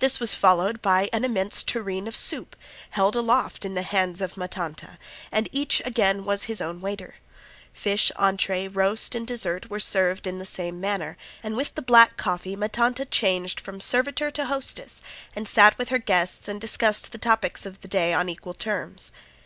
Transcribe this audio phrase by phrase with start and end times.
[0.00, 2.56] This was followed by an immense tureen of soup,
[2.90, 4.98] held aloft in the hands of Ma Tanta,
[5.32, 7.14] and again each was his own waiter.
[7.72, 12.18] Fish, entree, roast, and dessert, were served in the same manner, and with the black
[12.18, 15.00] coffee Ma Tanta changed from servitor to hostess
[15.34, 19.10] and sat with her guests and discussed the topics of the day on equal terms.